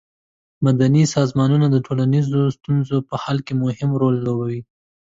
[0.65, 4.61] مدني سازمانونه د ټولنیزو ستونزو په حل کې مهم رول لوبوي.